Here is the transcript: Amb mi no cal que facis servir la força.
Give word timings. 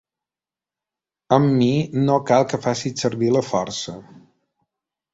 Amb 1.37 1.53
mi 1.59 1.69
no 2.09 2.17
cal 2.33 2.49
que 2.55 2.61
facis 2.67 3.07
servir 3.07 3.33
la 3.39 3.47
força. 3.53 3.99